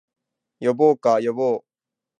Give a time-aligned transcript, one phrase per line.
[0.59, 1.61] 呼ぼうか、呼ぼう